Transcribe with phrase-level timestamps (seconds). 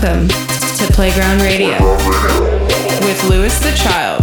[0.00, 1.76] Welcome to Playground Radio
[3.04, 4.22] with Louis the Child.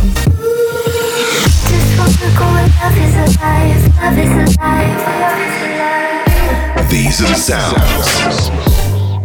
[6.89, 8.47] These are the sounds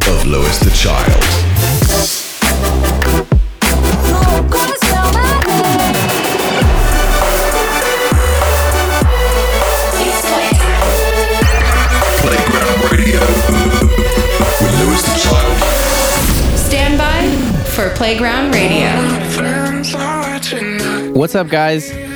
[0.09, 1.50] of Louis the Child.
[18.01, 18.89] Playground Radio.
[21.13, 22.10] What's up, guys?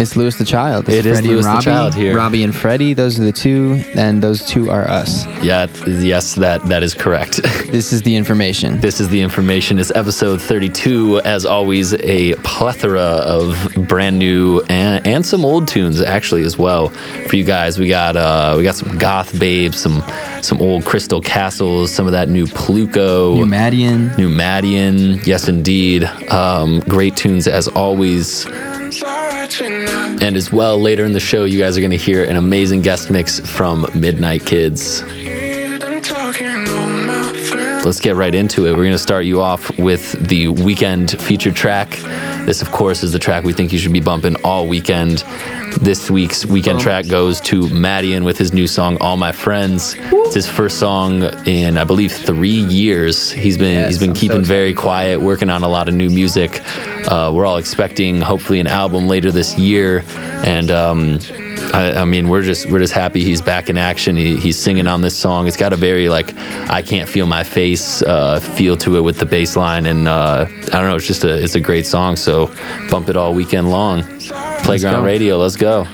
[0.00, 0.86] It's Louis the Child.
[0.86, 1.64] This It is Freddie Lewis the Robbie.
[1.64, 2.16] Child here.
[2.16, 5.26] Robbie and Freddie, those are the two, and those two are us.
[5.42, 7.40] Yeah, yes, that that is correct.
[7.68, 8.80] This is the information.
[8.80, 9.78] this is the information.
[9.78, 11.20] It's episode 32.
[11.20, 13.54] As always, a plethora of
[13.88, 16.88] brand new and, and some old tunes actually as well
[17.28, 17.78] for you guys.
[17.78, 20.02] We got uh, we got some goth babes, some
[20.42, 23.34] some old Crystal Castles, some of that new Pluko.
[23.34, 24.16] New Madeon.
[24.16, 26.04] New Madeon, yes indeed.
[26.30, 28.46] Um, great tunes as always.
[29.60, 32.82] And as well, later in the show, you guys are going to hear an amazing
[32.82, 35.02] guest mix from Midnight Kids.
[37.84, 38.70] Let's get right into it.
[38.72, 41.90] We're going to start you off with the weekend featured track.
[42.44, 45.24] This, of course, is the track we think you should be bumping all weekend.
[45.80, 50.34] This week's weekend track goes to Madeon with his new song "All My Friends." It's
[50.34, 53.30] his first song in, I believe, three years.
[53.30, 55.94] He's been Yes, he's been I'm so keeping very quiet, working on a lot of
[55.94, 56.60] new music.
[57.08, 60.04] Uh, we're all expecting, hopefully, an album later this year,
[60.44, 61.18] and um,
[61.72, 64.16] I, I mean, we're just we're just happy he's back in action.
[64.16, 65.46] He, he's singing on this song.
[65.46, 66.36] It's got a very like
[66.68, 70.46] I can't feel my face uh, feel to it with the bass line, and uh,
[70.48, 70.96] I don't know.
[70.96, 72.16] It's just a it's a great song.
[72.16, 72.52] So
[72.90, 74.02] bump it all weekend long.
[74.68, 75.04] Playground go.
[75.06, 75.38] Radio.
[75.38, 75.86] Let's go.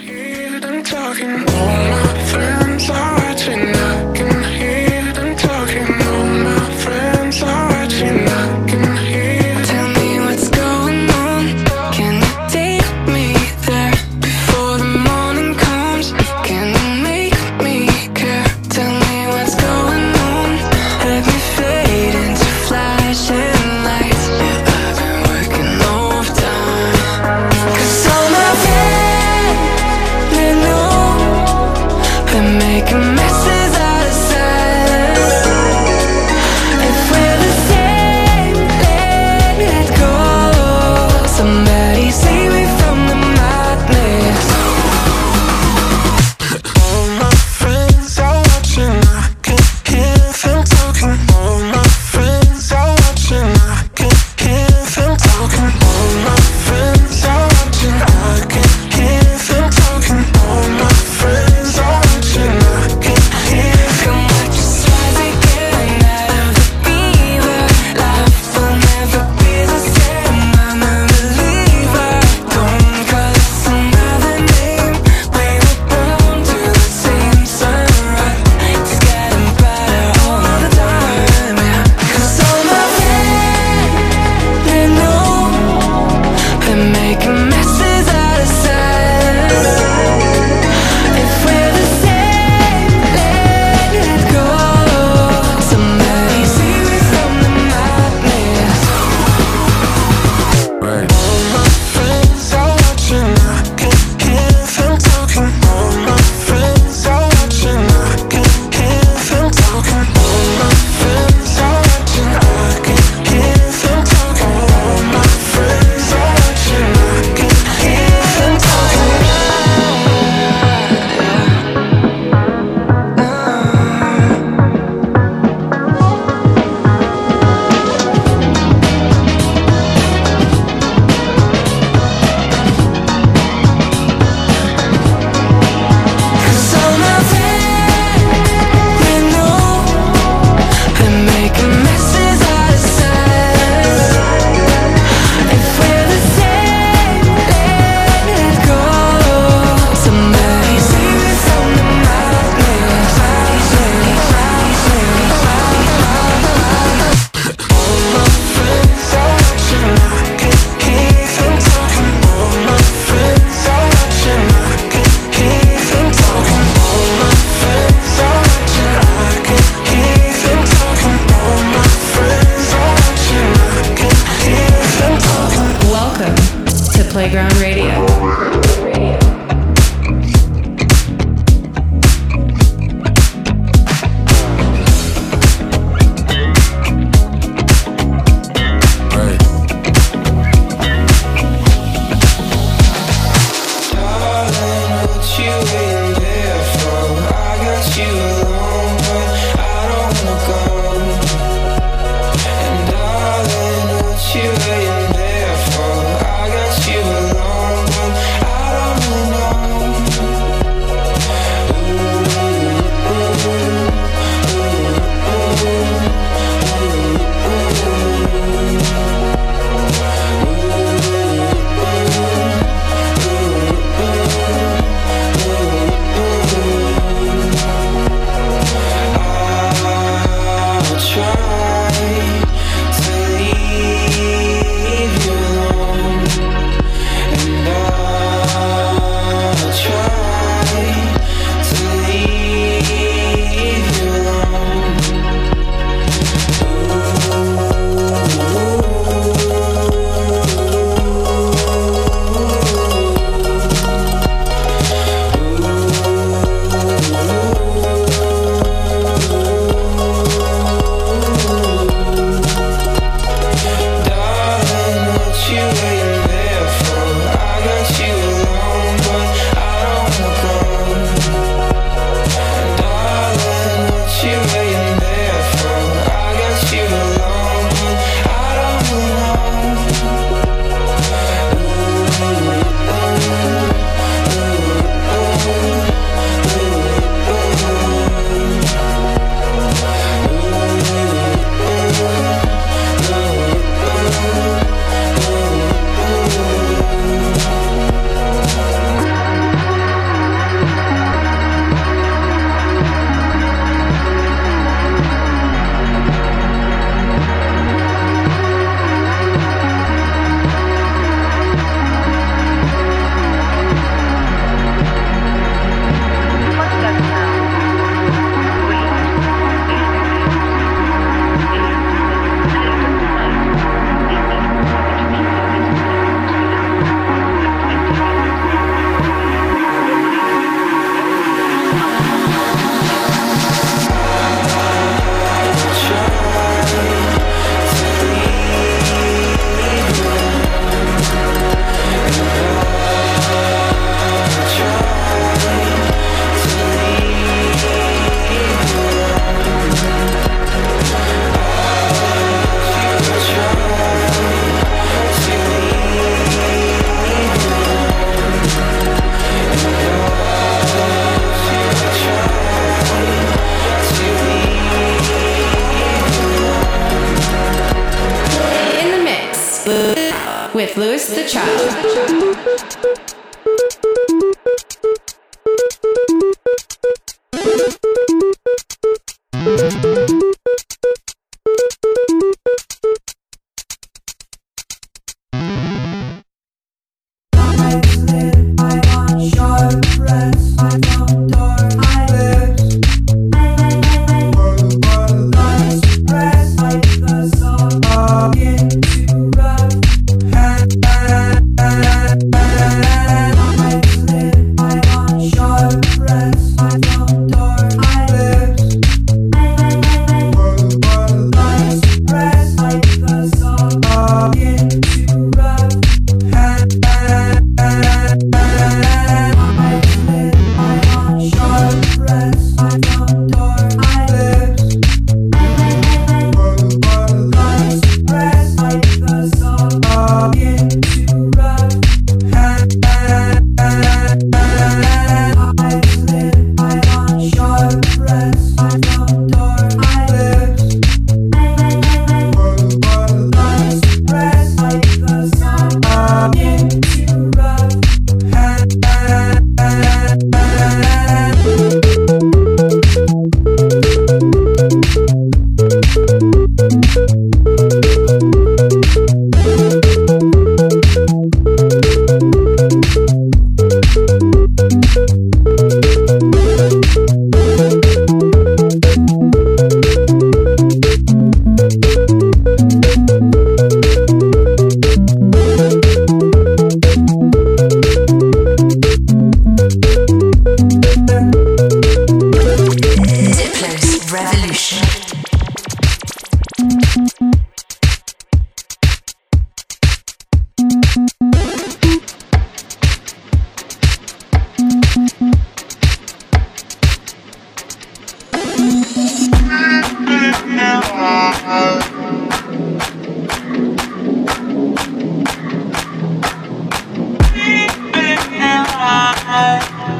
[509.34, 509.93] Música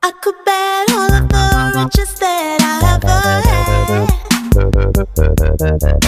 [0.00, 3.08] I could bet all of the riches that I ever
[5.88, 6.07] had.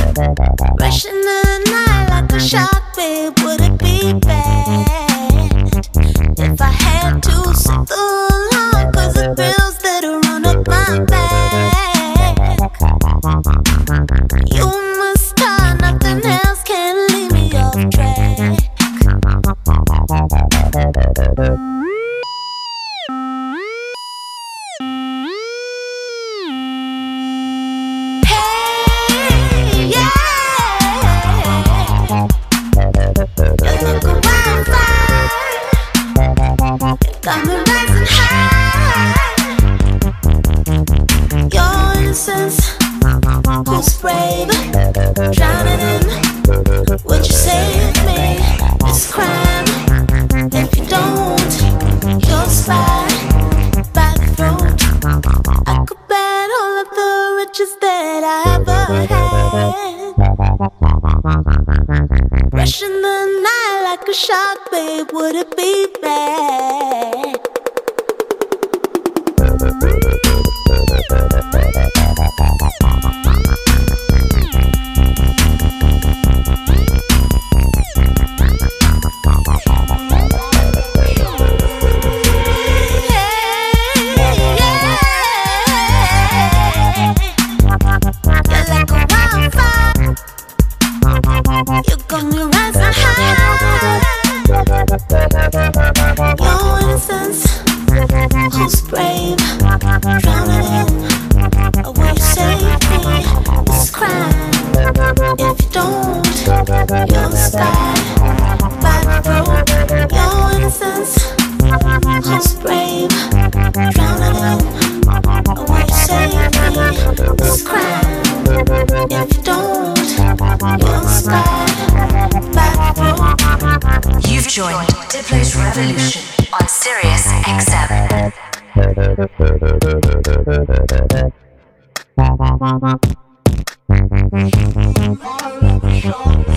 [124.51, 128.33] Joined Diplo's Revolution on Sirius XM.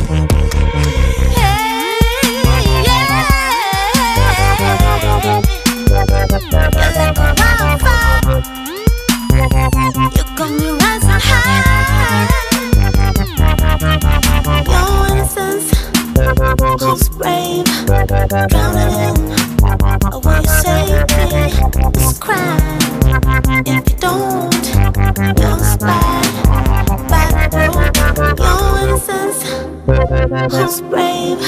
[30.49, 31.39] who's brave,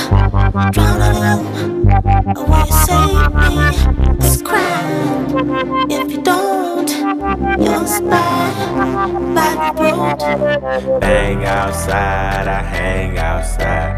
[0.71, 3.49] drowning in a way save me
[4.19, 5.89] this crime.
[5.89, 6.89] If you don't,
[7.59, 10.99] you'll slide by the road.
[10.99, 13.92] Bang outside, I hang outside.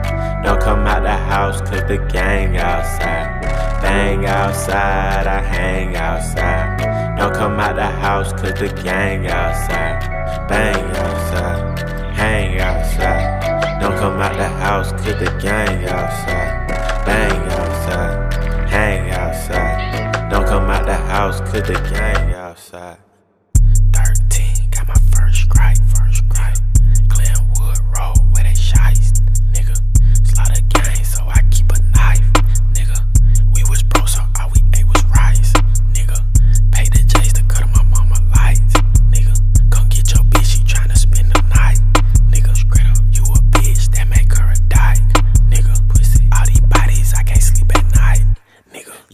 [0.45, 3.41] Don't come out the house cause the gang outside.
[3.81, 7.17] Bang outside, I hang outside.
[7.17, 10.47] Don't come out the house cause the gang outside.
[10.47, 11.79] Bang outside,
[12.13, 13.81] hang outside.
[13.81, 16.67] Don't come out the house cause the gang outside.
[17.08, 20.29] Bang outside, hang outside.
[20.29, 22.25] Don't come out the house cause the gang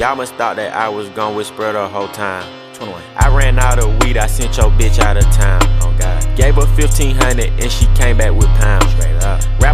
[0.01, 2.43] Y'all must thought that I was gonna whisper the whole time.
[2.73, 3.03] 21.
[3.17, 5.61] I ran out of weed, I sent your bitch out of town.
[5.79, 6.35] Oh God.
[6.35, 8.91] Gave her 1500 and she came back with pounds.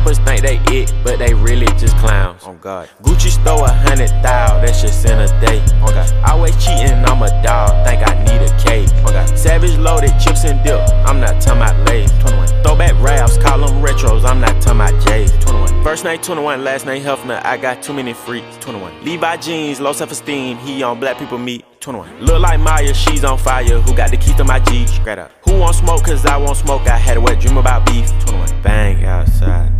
[0.08, 2.42] Rappers think they it, but they really just clowns.
[2.46, 2.88] Oh God.
[3.02, 5.64] Gucci stole a hundred thou, that's just in a day.
[5.82, 6.30] Oh God.
[6.30, 8.90] Always cheating, I'm a dog, think I need a cake.
[9.06, 9.38] Oh God.
[9.38, 12.12] Savage loaded, chips and dip, I'm not talking about Lay's.
[12.20, 12.48] 21.
[12.64, 15.32] Throwback raps, call them retros, I'm not talking about J's.
[15.44, 15.84] 21.
[15.84, 18.58] First name 21, last name Hefner, I got too many freaks.
[18.62, 19.04] 21.
[19.04, 21.66] Levi jeans, low self esteem, he on black people meet.
[21.82, 22.22] 21.
[22.22, 23.80] Look like Maya, she's on fire.
[23.80, 24.88] Who got the keys to my Jeep?
[24.88, 25.32] Straight up.
[25.44, 26.04] Who want smoke?
[26.04, 26.82] Cause I want smoke.
[26.82, 28.10] I had a wet dream about beef.
[28.26, 28.62] 21.
[28.62, 29.72] Bang outside,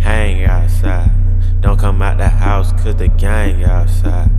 [0.00, 1.10] hang outside.
[1.60, 4.30] Don't come out the house cause the gang outside.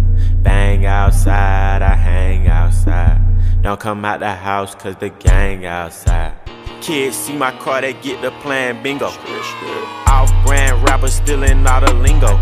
[0.43, 3.19] Bang outside, I hang outside.
[3.61, 6.33] Don't come out the house cause the gang outside.
[6.81, 9.07] Kids see my car, they get the plan bingo.
[10.07, 12.37] Off brand rapper stealing all the lingo.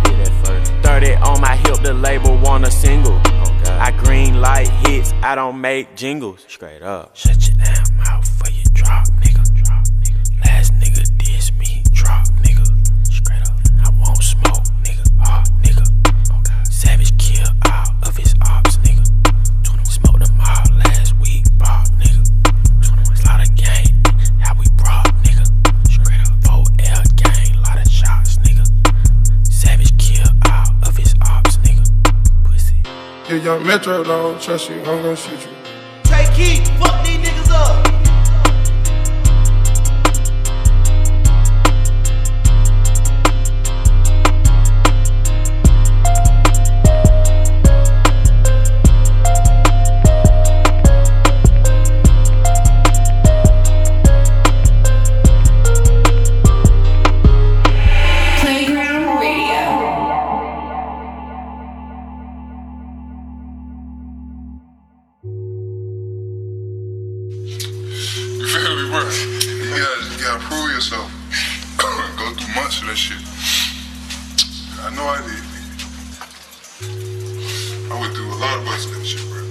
[0.84, 3.20] 30 on my hip, the label want a single.
[3.66, 6.46] I green light hits, I don't make jingles.
[6.48, 7.16] Straight up.
[7.16, 8.64] Shut your damn mouth for you.
[8.74, 10.46] Drop, nigga.
[10.46, 11.15] Last nigga
[33.28, 35.50] Yeah, young Metro, don't trust you, I'm gonna shoot you.
[36.04, 36.95] Take heat, fuck
[78.58, 79.42] would do a lot of busting that shit, bro.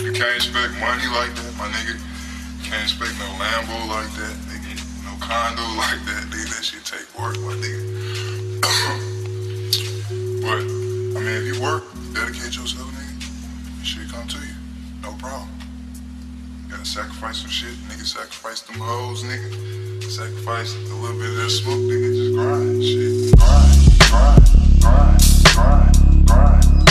[0.00, 1.94] You can't expect money like that, my nigga.
[1.96, 4.80] You can't expect no Lambo like that, nigga.
[5.04, 6.48] No condo like that, nigga.
[6.56, 8.60] That shit take work, my nigga.
[10.42, 14.54] but, I mean, if you work, dedicate yourself, nigga, shit come to you.
[15.02, 15.48] No problem.
[16.68, 18.04] Gotta sacrifice some shit, nigga.
[18.04, 20.02] Sacrifice them hoes, nigga.
[20.04, 22.14] Sacrifice a little bit of that smoke, nigga.
[22.14, 23.36] Just grind, shit.
[23.38, 23.76] Grind,
[24.08, 24.44] grind,
[24.80, 25.20] grind,
[25.54, 25.85] grind,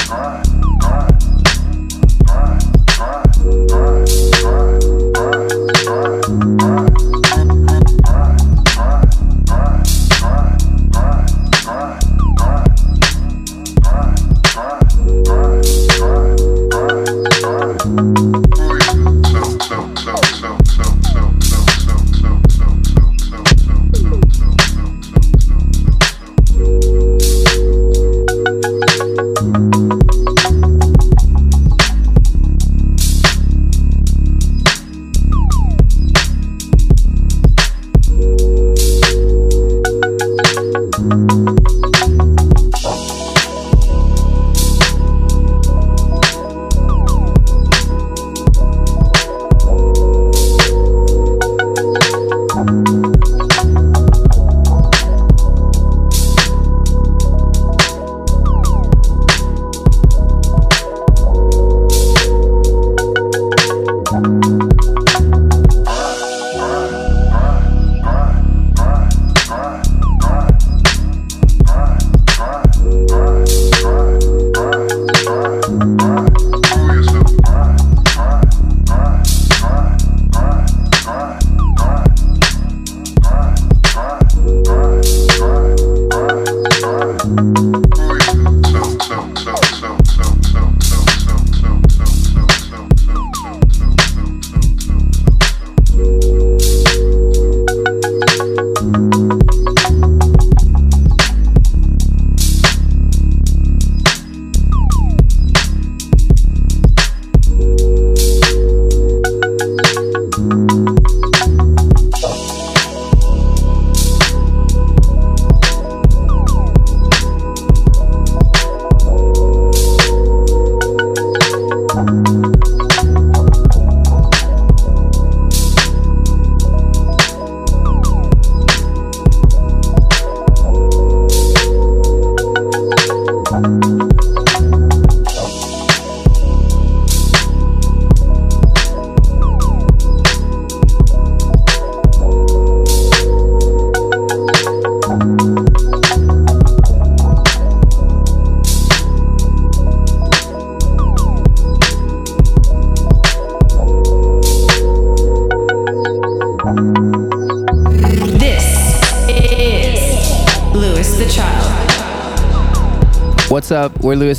[0.06, 0.46] grind.
[0.80, 1.20] Grind,
[2.26, 3.95] grind, grind, grind,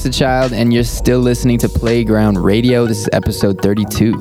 [0.06, 2.86] the Child, and you're still listening to Playground Radio.
[2.86, 4.12] This is episode 32.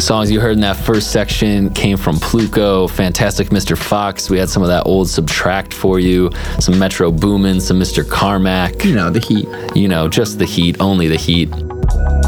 [0.00, 3.76] Songs you heard in that first section came from Pluko, Fantastic Mr.
[3.76, 4.30] Fox.
[4.30, 8.08] We had some of that old SBTRKT for you, some Metro Boomin, some Mr.
[8.08, 8.82] Carmack.
[8.82, 9.46] You know, the heat.
[9.76, 11.50] You know, just the heat, only the heat.
[11.50, 11.66] We're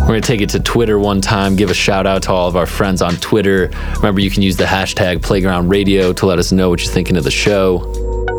[0.00, 1.56] We're gonna take it to Twitter one time.
[1.56, 3.70] Give a shout out to all of our friends on Twitter.
[3.96, 7.16] Remember, you can use the hashtag Playground Radio to let us know what you're thinking
[7.16, 7.91] of the show.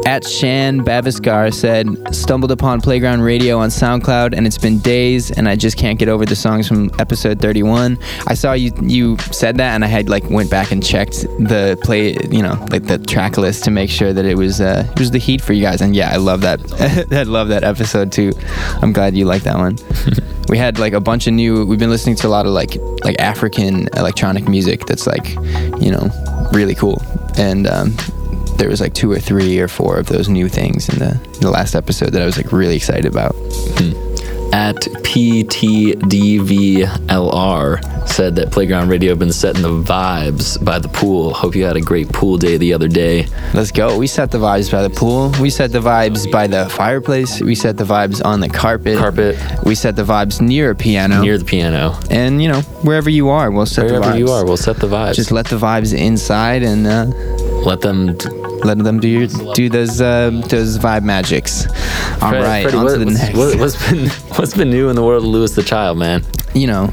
[0.05, 5.47] At Shan Baviskar said, stumbled upon Playground Radio on SoundCloud and it's been days and
[5.47, 7.97] I just can't get over the songs from episode 31.
[8.27, 11.79] I saw you you said that and I had like went back and checked the
[11.83, 14.99] play, you know, like the track list to make sure that it was uh it
[14.99, 16.59] was the heat for you guys and yeah, I love that.
[17.13, 18.33] I love that episode too.
[18.81, 19.77] I'm glad you like that one.
[20.49, 22.75] we had like a bunch of new we've been listening to a lot of like
[23.05, 25.29] like African electronic music that's like,
[25.81, 26.09] you know,
[26.51, 27.01] really cool.
[27.37, 27.95] And um
[28.63, 31.41] there was like two or three or four of those new things in the, in
[31.41, 33.35] the last episode that I was like really excited about.
[34.53, 34.75] At
[36.43, 41.33] PTDVLR said that Playground Radio been setting the vibes by the pool.
[41.33, 43.25] Hope you had a great pool day the other day.
[43.55, 43.97] Let's go.
[43.97, 45.33] We set the vibes by the pool.
[45.41, 47.41] We set the vibes by the fireplace.
[47.41, 48.97] We set the vibes on the carpet.
[48.99, 49.37] Carpet.
[49.65, 51.21] We set the vibes near a piano.
[51.21, 51.97] Near the piano.
[52.11, 54.19] and you know wherever you are, we'll set the Wherever vibes.
[54.19, 55.15] you are, we'll set the vibes.
[55.15, 57.05] Just let the vibes inside and uh,
[57.65, 58.15] let them.
[58.63, 61.65] Let them do your do those uh, those vibe magics.
[62.21, 63.37] All Fred- right, Freddie, on what, to the what's, next.
[63.37, 66.23] what, what's been what's been new in the world of Louis the Child, man?
[66.55, 66.89] You know,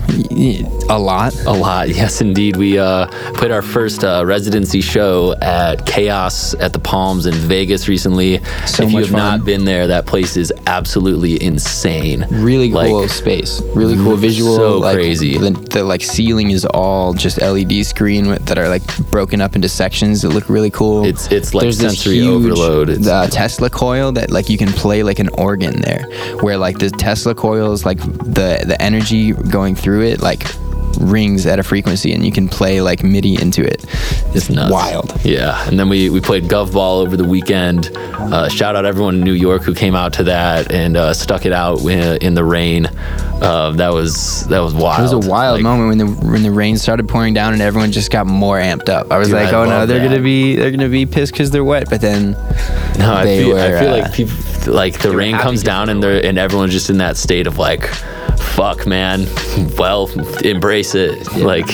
[0.88, 1.34] a lot.
[1.44, 2.56] A lot, yes, indeed.
[2.56, 7.86] We uh, played our first uh, residency show at KAOS at the Palms in Vegas
[7.86, 8.42] recently.
[8.66, 12.24] So if you have not been there, that place is absolutely insane.
[12.30, 15.36] really cool space really cool visual so like, crazy.
[15.36, 19.54] the, the like ceiling is all just led screen with, that are like broken up
[19.56, 22.88] into sections that look really cool It's- it's like There's this sensory huge, overload.
[22.90, 26.04] It's- uh, tesla coil that like you can play like an organ there
[26.40, 30.44] where like the tesla coil is like the the energy going through it like
[31.00, 33.84] rings at a frequency and you can play like midi into it
[34.34, 34.70] It's nuts.
[34.72, 37.90] wild Yeah, and then we, we played Gov Ball over the weekend.
[37.96, 41.46] Uh, shout out everyone in New York who came out to that and uh, stuck
[41.46, 42.86] it out in, in the rain.
[43.40, 44.98] Uh, that was that was wild.
[44.98, 47.62] It was a wild Like, moment when the when the rain started pouring down and
[47.62, 49.10] everyone just got more amped up.
[49.12, 50.08] I was Dude, like, I oh no, they're that.
[50.08, 51.88] gonna be they're gonna be pissed because they're wet.
[51.88, 52.32] But then
[52.98, 54.34] No, I they feel, I feel uh, like people
[54.74, 57.88] like the rain comes down and they're and everyone's just in that state of like,
[58.40, 59.26] fuck, man.
[59.78, 60.08] Well,
[60.42, 61.32] embrace it.
[61.36, 61.68] Like,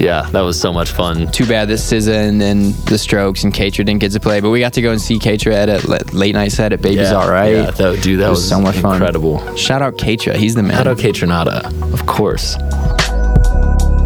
[0.00, 1.30] yeah, that was so much fun.
[1.32, 4.40] too bad that SZA and then the Strokes and Kaytra didn't get to play.
[4.40, 7.10] But we got to go and see Kaytra at a late night set at Baby's
[7.10, 7.52] Yeah, All Right.
[7.54, 8.94] yeah, that- dude, that It was so much fun.
[8.94, 9.54] incredible.
[9.56, 10.76] Shout out Kaytra, he's the man.
[10.76, 12.56] Shout out Kaytranada, of course.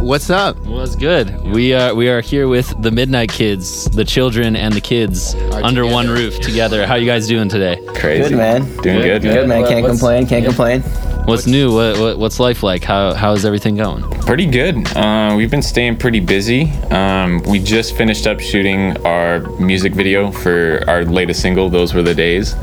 [0.03, 0.57] What's up?
[0.67, 1.35] Was good.
[1.45, 5.85] We are we are here with the Midnight Kids, the children and the kids under
[5.85, 6.87] one roof together.
[6.87, 7.81] How you guys doing today?
[7.97, 8.29] Crazy.
[8.29, 8.63] Good man.
[8.83, 9.23] Doing good.
[9.23, 9.67] Good man.
[9.67, 10.27] Can't complain.
[10.29, 10.85] Can't complain.
[11.27, 11.75] What's new?
[11.75, 12.85] What, what what's life like?
[12.85, 14.03] How how is everything going?
[14.21, 14.87] Pretty good.
[14.97, 16.71] Uh, we've been staying pretty busy.
[16.91, 22.03] Um, we just finished up shooting our music video for our latest single, Those Were
[22.03, 22.55] the Days.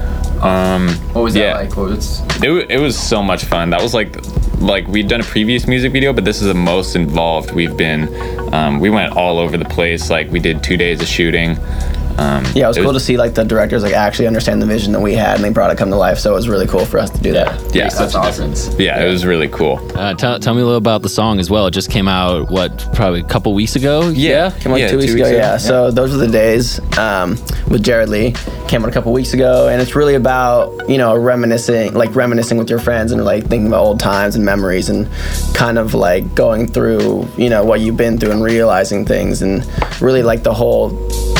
[0.42, 1.54] Um, What was yeah.
[1.58, 1.78] that like?
[1.78, 3.70] What was It, wa- it was so much fun.
[3.70, 4.16] That was like
[4.60, 8.08] like we'd done a previous music video, but this is the most involved we've been.
[8.54, 10.10] Um, we went all over the place.
[10.10, 11.58] Like we did two days of shooting.
[12.18, 14.92] Um, Yeah, it was cool to see like the directors like actually understand the vision
[14.94, 16.20] that we had and they brought it come to life.
[16.20, 17.74] So it was really cool for us to do that.
[17.76, 18.70] Yeah, such a difference.
[18.78, 19.80] yeah, it was really cool.
[19.98, 21.68] Uh, tell, tell me a little about the song as well.
[21.68, 24.10] It just came out what probably a couple weeks ago.
[24.10, 25.58] Yeah, Came like yeah, two weeks ago, yeah.
[25.58, 27.32] So those were the days um,
[27.70, 28.34] with Jared Lee.
[28.68, 32.58] Came out a couple weeks ago, and it's really about you know reminiscing, like reminiscing
[32.58, 35.08] with your friends and like thinking about old times and memories, and
[35.56, 39.66] kind of like going through you know what you've been through and realizing things, and
[40.02, 40.92] really like the whole.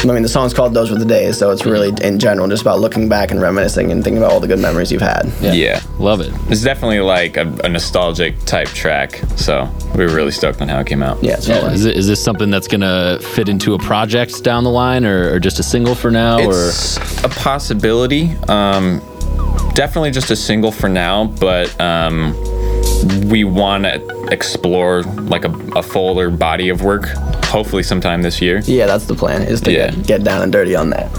[0.04, 2.62] I mean, the song's called "Those Were the Days," so it's really in general just
[2.62, 5.32] about looking back and reminiscing and thinking about all the good memories you've had.
[5.42, 5.82] Yeah.
[6.00, 6.32] Love it.
[6.50, 9.22] It's definitely like a, a nostalgic type track.
[9.36, 11.22] So we were really stoked on how it came out.
[11.24, 11.74] Yeah, it's fun.
[11.74, 15.34] Is, it, is this something that's gonna fit into a project down the line, or,
[15.34, 16.38] or just a single for now?
[16.40, 18.32] It's a possibility.
[18.48, 19.02] Um,
[19.74, 22.34] definitely just a single for now, but um,
[23.30, 27.06] we want to explore like a, a fuller body of work.
[27.46, 28.60] Hopefully, sometime this year.
[28.66, 29.92] Yeah, that's the plan is to Yeah.
[29.92, 31.10] get, get down and dirty on that.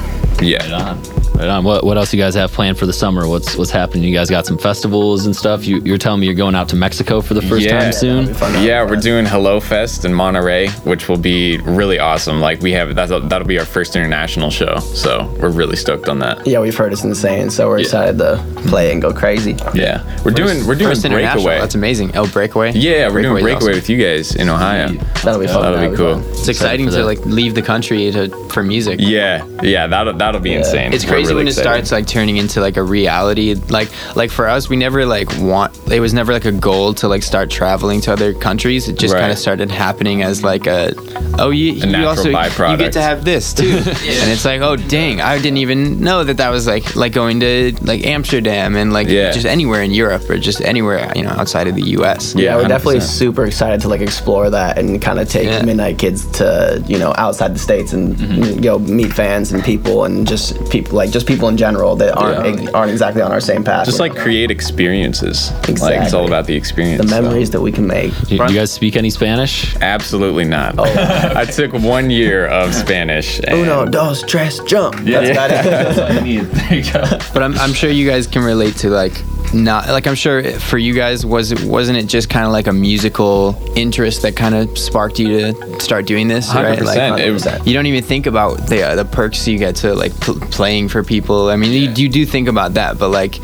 [0.42, 0.96] Yeah.
[1.34, 1.46] Or on?
[1.46, 1.64] Right on.
[1.64, 3.26] What what else you guys have planned for the summer?
[3.28, 4.04] What's what's happening?
[4.04, 5.64] You guys got some festivals and stuff.
[5.66, 7.80] You, you're telling me you're going out to Mexico for the first Yeah.
[7.80, 8.26] time soon.
[8.62, 12.40] Yeah, we're doing Hellow Fest in Monterrey, which will be really awesome.
[12.40, 16.18] Like we have that's that'll be our first international show, so we're really stoked on
[16.20, 16.46] that.
[16.46, 19.56] Yeah, we've heard it's insane, so we're excited to play and go crazy.
[19.74, 21.42] Yeah, we're doing we're doing First international.
[21.44, 21.60] Breakaway.
[21.60, 22.16] That's amazing.
[22.16, 22.72] Oh, Breakaway.
[22.72, 23.74] Yeah, we're doing Breakaway's Breakaway awesome.
[23.74, 24.88] with you guys in Ohio.
[25.22, 25.62] That'll be fun.
[25.72, 26.30] That'll be cool.
[26.30, 28.96] It's exciting to like leave the country to for music.
[29.00, 30.92] Yeah, yeah, that'll that'll be insane.
[30.92, 33.54] It's crazy crazy really when it starts like turning into like a reality.
[33.54, 35.76] Like like for us, we never like want.
[35.90, 38.88] It was never like a goal to like start traveling to other countries.
[38.88, 39.20] It just Right.
[39.20, 40.92] kind of started happening as like a
[41.38, 42.28] oh you, you natural also
[42.70, 46.24] you get to have this too, and it's like oh dang I didn't even know
[46.24, 49.30] that that was like like going to like Amsterdam and like Yeah.
[49.32, 52.34] just anywhere in Europe or just anywhere you know outside of the U.S.
[52.34, 53.02] Yeah, we're definitely 100%.
[53.02, 55.62] super excited to like explore that and kind of take Yeah.
[55.64, 58.18] Midnight Kids to you know outside the states and
[58.54, 62.16] you know meet fans and people and just people like just people in general that
[62.16, 63.86] aren't aren't exactly on our same path.
[63.86, 65.52] Just like create experiences.
[65.80, 67.02] Like it's all about the experience.
[67.02, 67.22] the so.
[67.22, 68.12] memories that we can make.
[68.26, 69.74] Do you, do you guys speak any Spanish?
[69.76, 70.74] Absolutely not.
[70.78, 70.84] Oh.
[71.36, 73.40] I took one year of Spanish.
[73.40, 74.96] and- Uno, dos, tres, jump.
[75.04, 75.20] Yeah.
[75.20, 75.64] That's about it.
[76.24, 77.02] that's there you go.
[77.32, 79.22] But I'm, I'm sure you guys can relate to like
[79.54, 82.66] not like I'm sure for you guys was it wasn't it just kind of like
[82.66, 86.78] a musical interest that kind of sparked you to start doing this right?
[86.78, 86.84] 100%.
[86.84, 89.94] like It was- you don't even think about the uh, the perks you get to
[89.94, 91.48] like pl- playing for people.
[91.50, 93.38] I mean you, you do think about that but like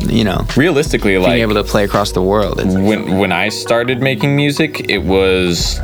[0.00, 3.32] you know realistically, being like being able to play across the world it's, when when
[3.32, 5.80] I started making music, it was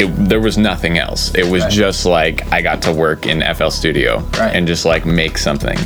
[0.00, 1.34] it, there was nothing else.
[1.34, 4.54] It was just like I got to work in FL Studio Right.
[4.54, 5.78] and just like make something.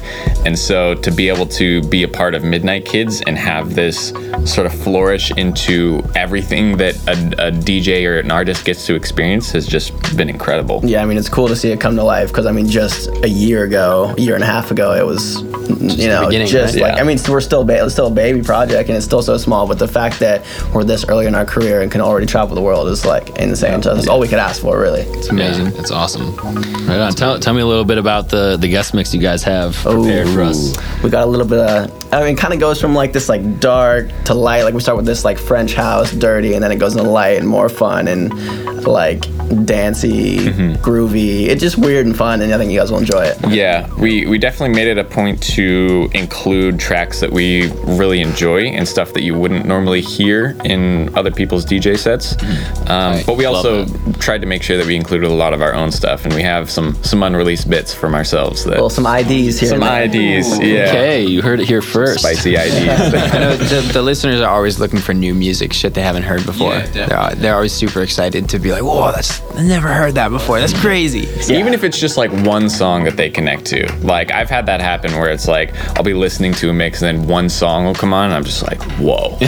[0.44, 4.08] And so to be able to be a part of Midnight Kids and have this
[4.44, 9.50] sort of flourish into everything that a, a DJ or an artist gets to experience
[9.52, 10.80] has just been incredible.
[10.84, 13.08] Yeah, I mean it's cool to see it come to life because I mean just
[13.22, 15.40] a year ago, a year and a half ago, it was
[15.80, 16.82] you know just right?
[16.82, 17.00] like Yeah.
[17.00, 19.66] I mean we're still ba- it's still a baby project and it's still so small,
[19.66, 22.60] but the fact that we're this early in our career and can already travel the
[22.60, 23.82] world is like insane.
[23.82, 25.00] So that's all we could ask for, really.
[25.02, 26.34] it's amazing Yeah, it's awesome.
[26.86, 27.12] Right on.
[27.12, 30.28] Tell, tell me a little bit about the, the guest mix you guys have prepared
[30.28, 30.76] for us.
[31.02, 33.60] We got a little bit of, I mean, kind of goes from like this like
[33.60, 34.62] dark to light.
[34.62, 37.38] Like we start with this like French house, dirty, and then it goes into light
[37.38, 38.32] and more fun and
[38.84, 39.24] like
[39.64, 40.72] dancey, Mm-hmm.
[40.82, 41.46] groovy.
[41.46, 43.38] It's just weird and fun, and I think you guys will enjoy it.
[43.48, 48.64] Yeah, we, we definitely made it a point to include tracks that we really enjoy
[48.66, 52.34] and stuff that you wouldn't normally hear in other people's DJ sets.
[52.90, 53.86] Um, But we also
[54.18, 56.42] tried to make sure that we included a lot of our own stuff, and we
[56.42, 59.70] have some some unreleased bits from ourselves that Well, some IDs here.
[59.70, 60.38] some and there.
[60.40, 62.20] IDs, yeah, Okay, you heard it here first.
[62.20, 62.74] spicy IDs.
[63.34, 66.44] I know the, the listeners are always looking for new music, shit they haven't heard
[66.46, 66.78] before.
[66.92, 70.58] they're, they're always super excited to be like, whoa, that's I never heard that before.
[70.58, 71.28] That's crazy.
[71.52, 73.92] Even if it's just like one song that they connect to.
[73.98, 77.18] Like I've had that happen where it's like I'll be listening to a mix and
[77.18, 79.30] then one song will come on and I'm just like, whoa,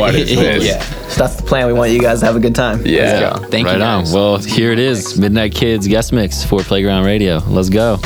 [0.00, 0.64] what is this?
[0.64, 0.80] Yeah.
[1.08, 1.66] So that's the plan.
[1.66, 2.82] We want you guys to have a good time.
[2.84, 3.02] Yeah.
[3.02, 3.48] Let's go.
[3.48, 3.84] Thank right you.
[3.84, 4.04] on.
[4.12, 7.38] Well, here it is Midnight Kids guest mix for Playground Radio.
[7.46, 7.98] Let's go.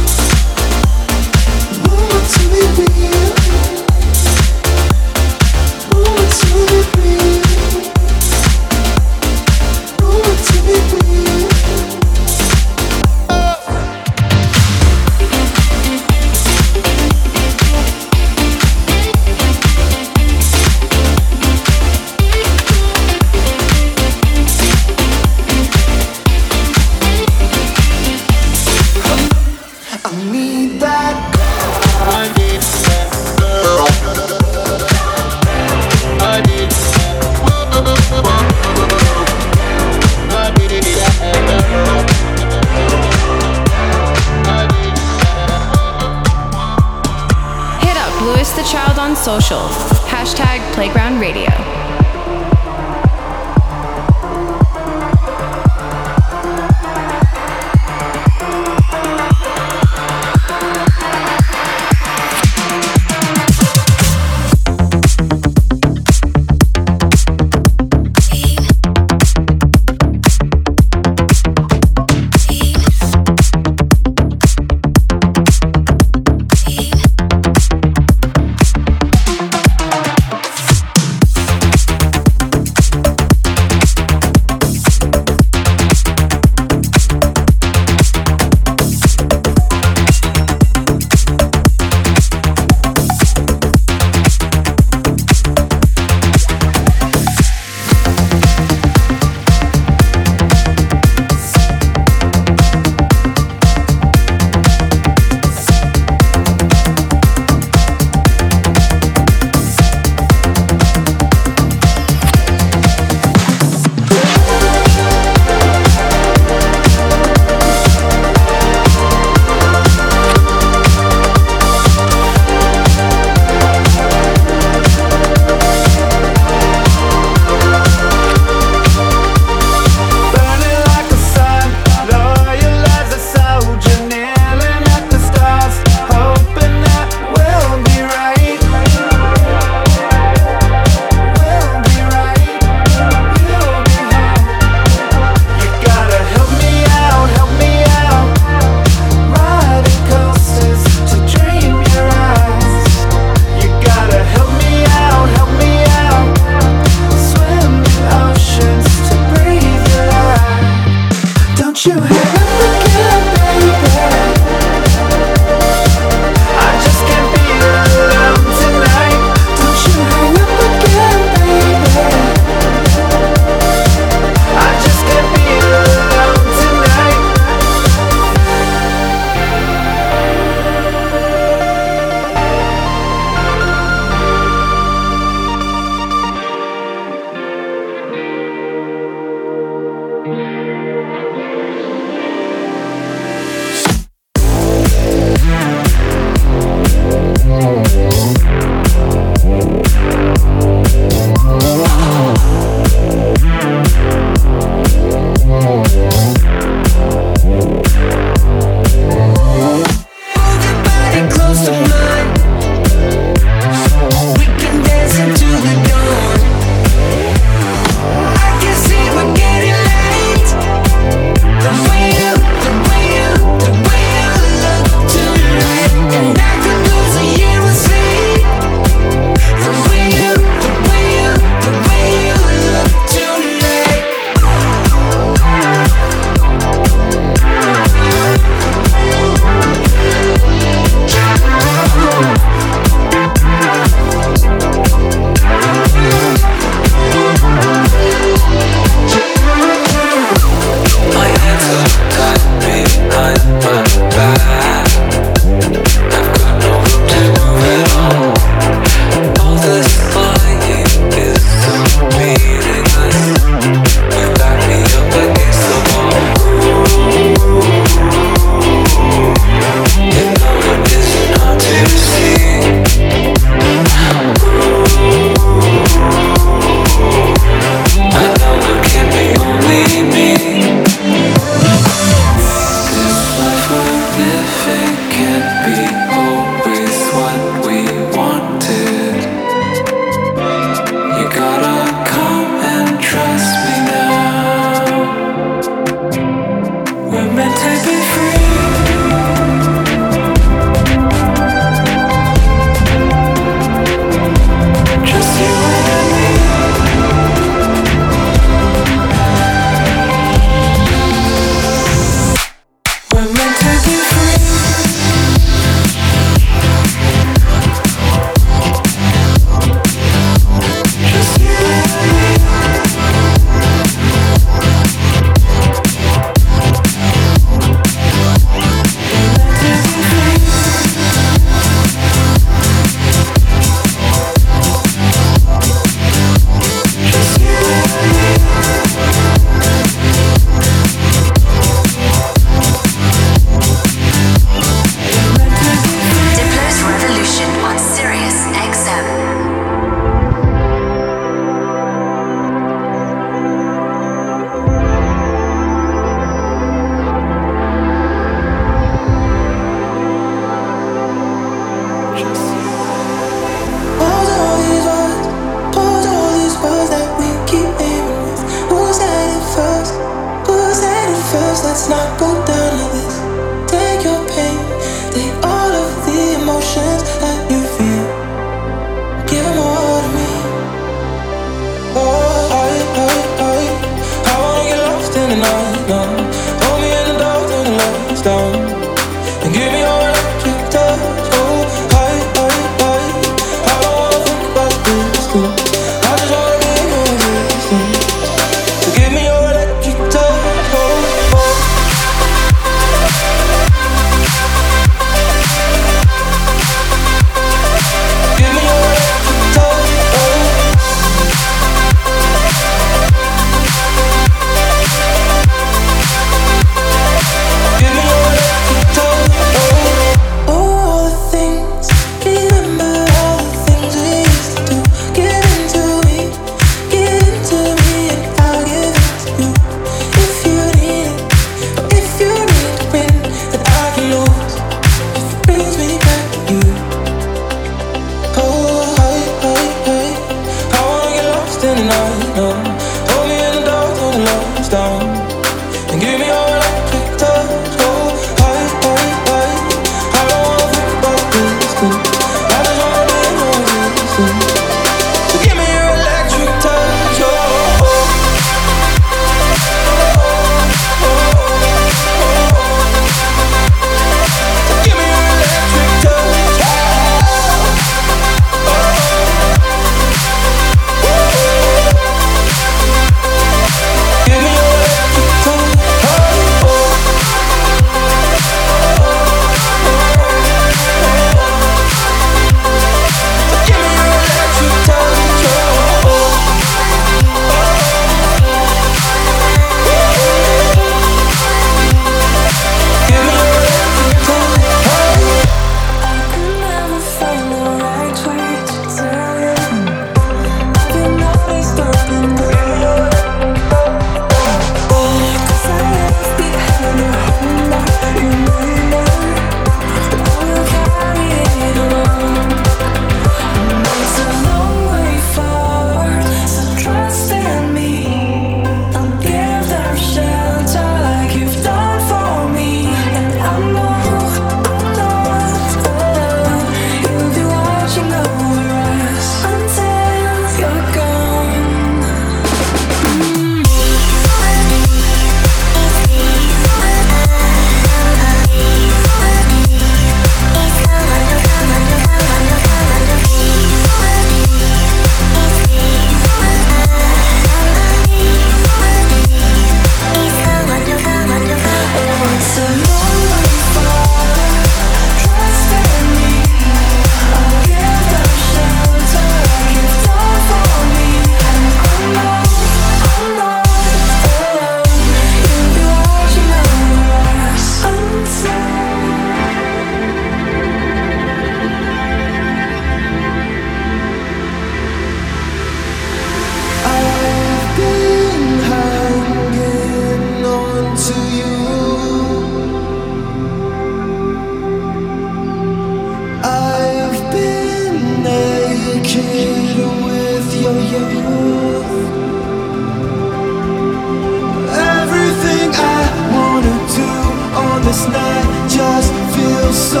[597.90, 600.00] This night just feels so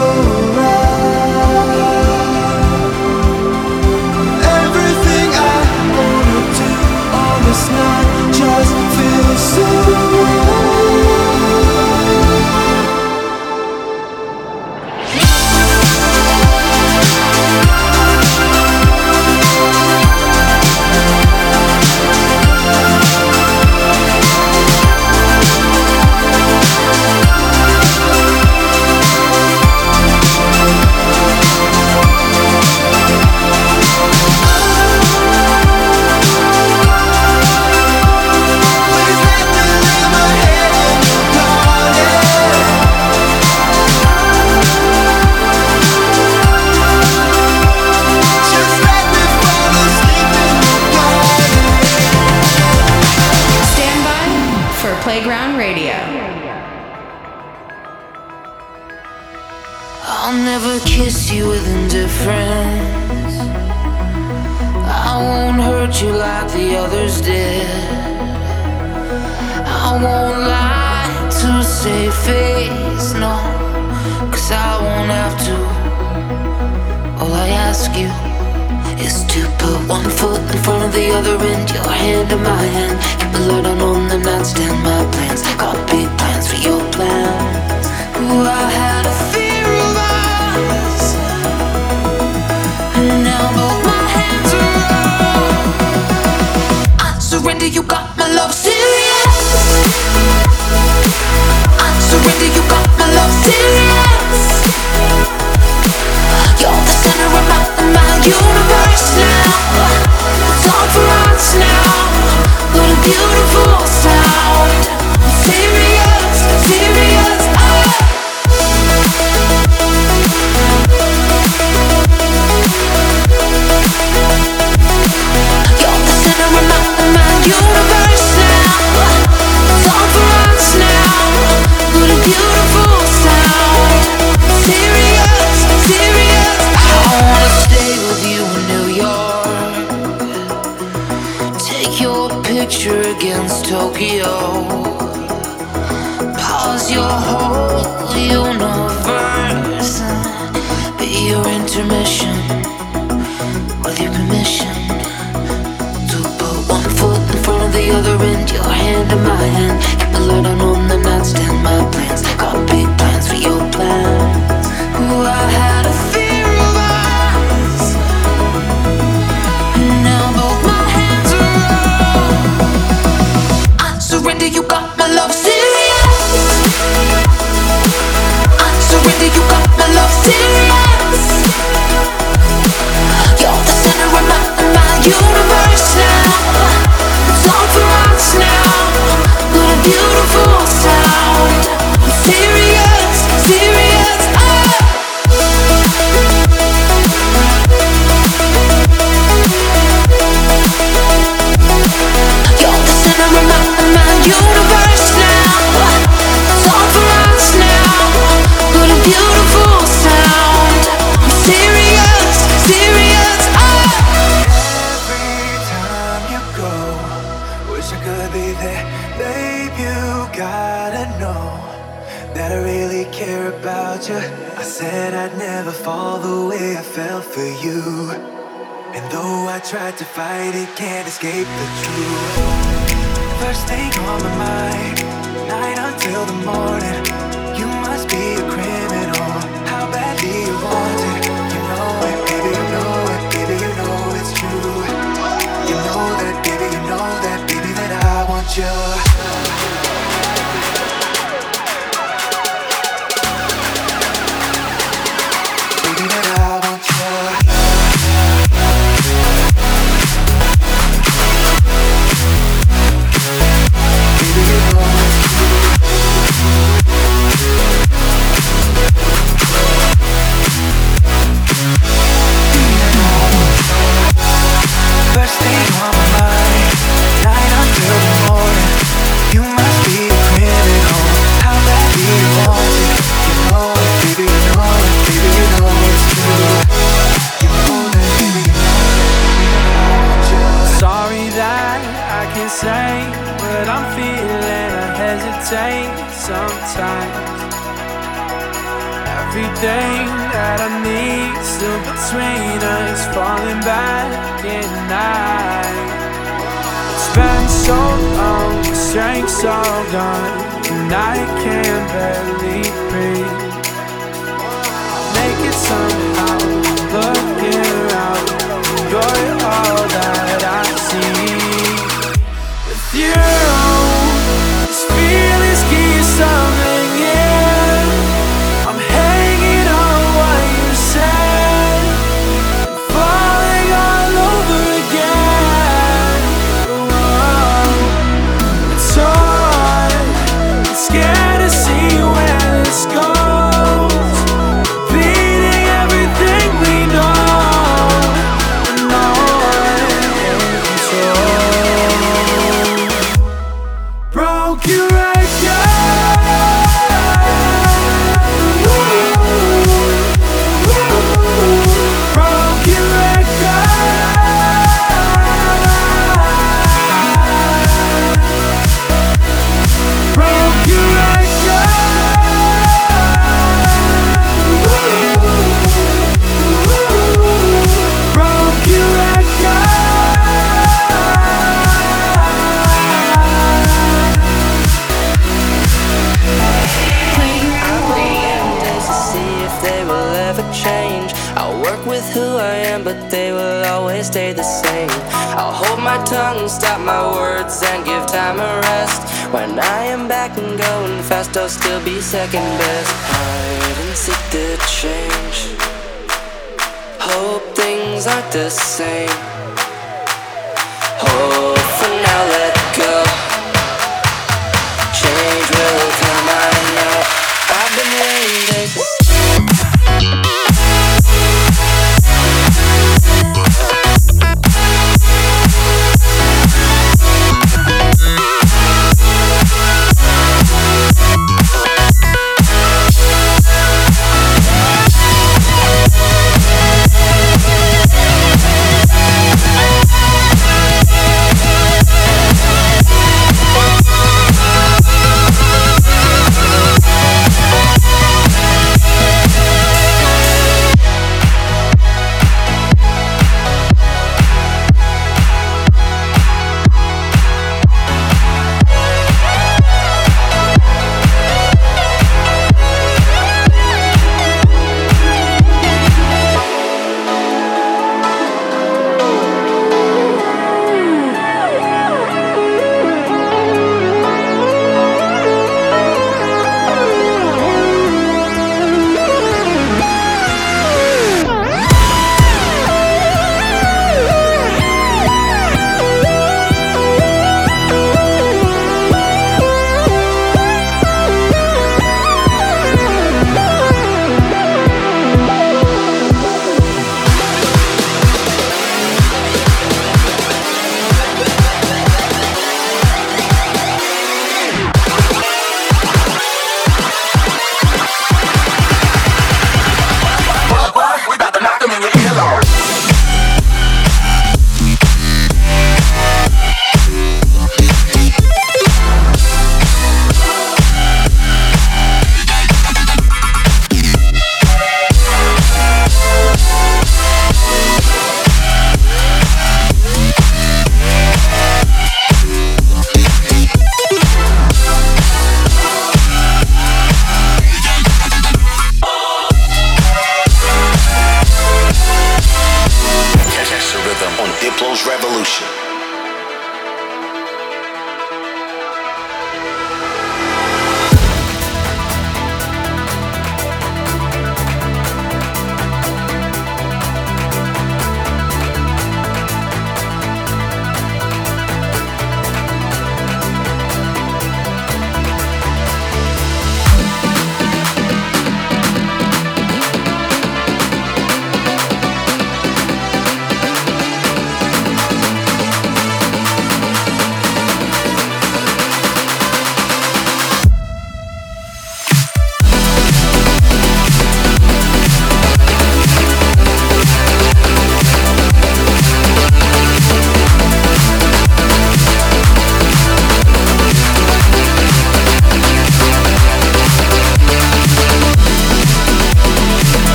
[401.50, 402.69] still be second best.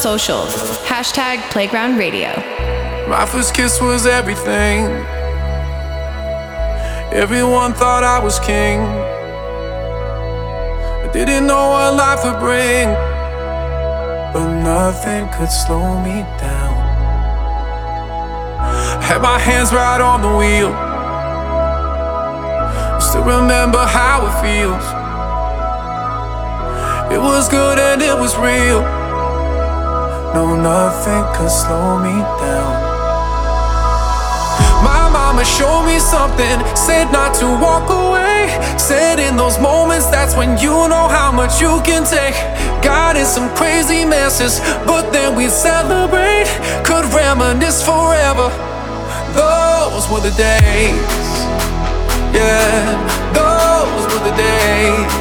[0.00, 0.54] Socials.
[0.88, 2.30] Hashtag Playground Radio.
[3.06, 4.86] My first kiss was everything.
[7.12, 8.80] Everyone thought I was king.
[11.04, 12.88] I didn't know what life would bring.
[14.32, 16.80] But nothing could slow me down.
[18.96, 20.72] I had my hands right on the wheel.
[23.02, 24.86] Still remember how it feels.
[27.12, 28.99] It was good and it was real.
[30.34, 32.90] No, nothing could slow me down.
[34.84, 38.48] My mama showed me something, said not to walk away.
[38.78, 42.34] Said in those moments, that's when you know how much you can take.
[42.82, 46.46] Got in some crazy messes, but then we celebrate.
[46.84, 48.48] Could reminisce forever.
[49.34, 51.20] Those were the days.
[52.32, 52.86] Yeah,
[53.34, 55.12] those were the days.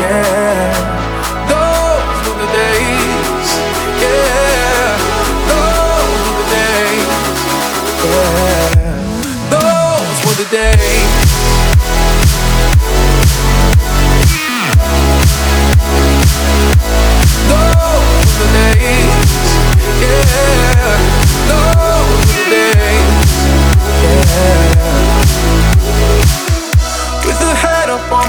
[0.00, 0.93] Yeah,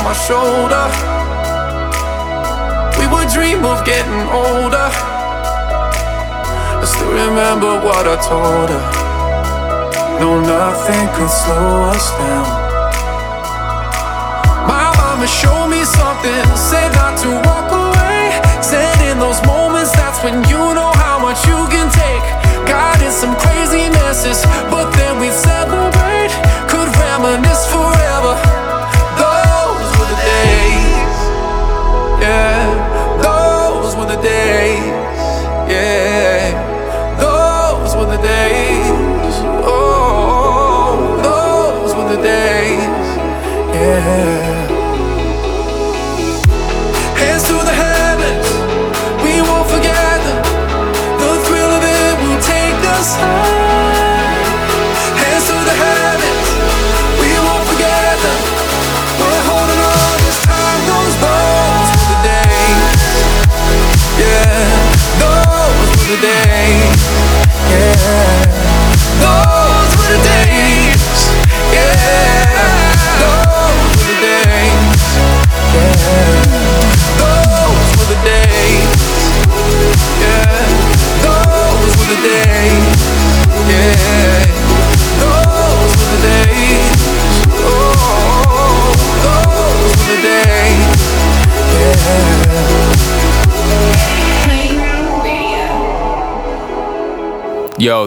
[0.05, 0.85] my shoulder,
[2.99, 4.89] we would dream of getting older.
[6.77, 9.04] I still remember what I told her.
[10.19, 12.47] No, nothing could slow us down.
[14.67, 18.31] My mama showed me something, said not to walk away.
[18.61, 22.25] Said in those moments, that's when you know how much you can take.
[22.67, 24.41] Got in some crazy messes,
[24.71, 24.84] but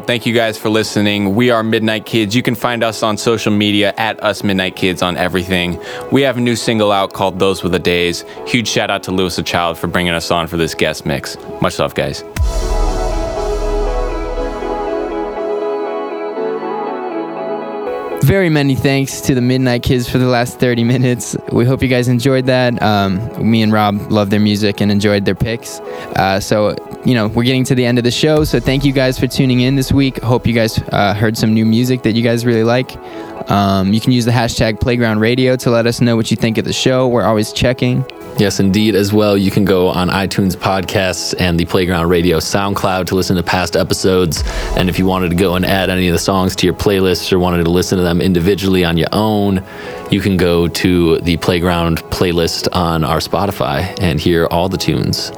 [0.08, 1.34] thank you guys for listening.
[1.34, 2.34] We are Midnight Kids.
[2.34, 5.78] You can find us on social media at Us Midnight Kids on everything.
[6.10, 8.24] We have a new single out called Those Were the Days.
[8.46, 11.36] Huge shout out to Louis the Child for bringing us on for this guest mix.
[11.60, 12.24] Much love, guys.
[18.28, 21.34] Very many thanks to the Midnight Kids for the last 30 minutes.
[21.50, 22.80] We hope you guys enjoyed that.
[22.82, 25.80] Um, me and Rob love their music and enjoyed their picks.
[25.80, 26.76] Uh, so,
[27.06, 28.44] you know, we're getting to the end of the show.
[28.44, 30.18] So, thank you guys for tuning in this week.
[30.18, 32.98] Hope you guys uh, heard some new music that you guys really like.
[33.50, 36.58] Um, you can use the hashtag Playground Radio to let us know what you think
[36.58, 37.08] of the show.
[37.08, 38.04] We're always checking.
[38.38, 38.94] Yes, indeed.
[38.94, 43.34] As well, you can go on iTunes podcasts and the Playground Radio SoundCloud to listen
[43.34, 44.44] to past episodes.
[44.76, 47.32] And if you wanted to go and add any of the songs to your playlists
[47.32, 49.64] or wanted to listen to them individually on your own,
[50.12, 55.30] you can go to the Playground playlist on our Spotify and hear all the tunes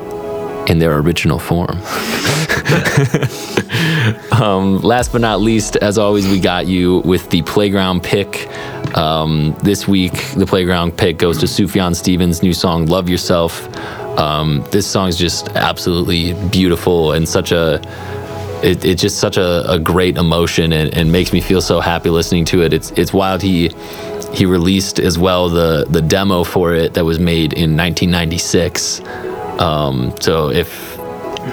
[0.68, 1.78] in their original form.
[4.32, 8.48] um, last but not least, as always, we got you with the playground pick.
[8.95, 13.68] Um, this week, the playground pick goes to Sufjan Stevens' new song "Love Yourself."
[14.18, 17.80] Um, this song is just absolutely beautiful and such a.
[18.62, 22.11] It, it's just such a, a great emotion and, and makes me feel so happy
[22.11, 22.72] listening to it.
[22.72, 23.43] It's it's wild.
[23.43, 23.70] He
[24.34, 29.01] he released as well the the demo for it that was made in 1996.
[29.61, 30.89] Um, so if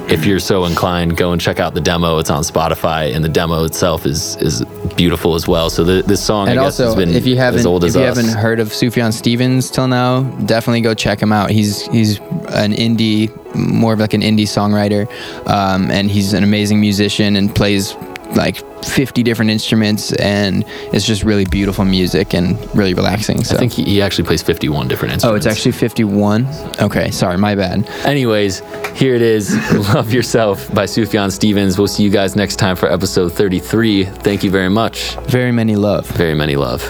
[0.10, 2.18] if you're so inclined, go and check out the demo.
[2.20, 4.64] It's on Spotify, and the demo itself is is
[4.96, 5.70] beautiful as well.
[5.70, 7.90] So the, this song, and I guess, has been if you haven't, as old if
[7.90, 8.18] as you us.
[8.18, 11.50] haven't heard of Sufjan Stevens till now, definitely go check him out.
[11.50, 12.20] He's he's
[12.50, 15.08] an indie, more of like an indie songwriter,
[15.48, 17.96] um, and he's an amazing musician and plays
[18.36, 20.64] like 50 different instruments, and
[20.94, 23.44] it's just really beautiful music and really relaxing.
[23.44, 25.46] So I think he, he actually plays 51 different instruments.
[25.46, 26.46] Oh, it's actually 51.
[26.80, 27.88] Okay, sorry, my bad.
[28.06, 28.60] Anyways,
[28.96, 29.56] here it is.
[29.94, 31.78] Love Yourself by Sufjan Stevens.
[31.78, 34.06] We'll see you guys next time for episode 33.
[34.06, 35.16] Thank you very much.
[35.28, 36.08] Very many love.
[36.08, 36.82] Very many love.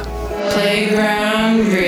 [0.52, 1.87] Playground Radio.